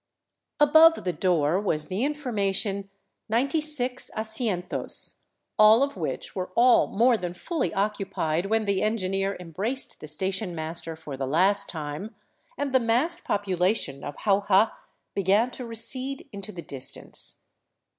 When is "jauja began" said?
14.23-15.51